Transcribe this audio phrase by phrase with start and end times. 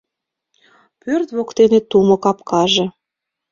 [1.01, 2.85] Пӧрт воктене тумо капкаже